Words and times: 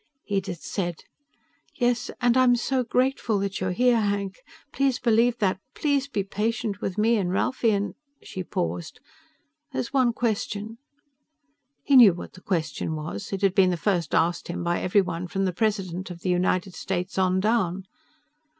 Edith 0.25 0.63
said, 0.63 1.03
"Yes, 1.75 2.09
and 2.19 2.35
I'm 2.35 2.55
so 2.55 2.83
grateful 2.83 3.37
that 3.37 3.61
you're 3.61 3.69
here, 3.71 3.99
Hank. 4.01 4.37
Please 4.73 4.97
believe 4.97 5.37
that. 5.37 5.59
Please 5.75 6.07
be 6.07 6.23
patient 6.23 6.81
with 6.81 6.97
me 6.97 7.17
and 7.17 7.31
Ralphie 7.31 7.69
and" 7.69 7.93
She 8.23 8.43
paused. 8.43 8.99
"There's 9.71 9.93
one 9.93 10.11
question." 10.11 10.79
He 11.83 11.95
knew 11.95 12.15
what 12.15 12.33
the 12.33 12.41
question 12.41 12.95
was. 12.95 13.31
It 13.31 13.43
had 13.43 13.53
been 13.53 13.69
the 13.69 13.77
first 13.77 14.15
asked 14.15 14.47
him 14.47 14.63
by 14.63 14.81
everyone 14.81 15.27
from 15.27 15.45
the 15.45 15.53
president 15.53 16.09
of 16.09 16.21
the 16.21 16.29
United 16.29 16.73
States 16.73 17.19
on 17.19 17.39
down. 17.39 17.83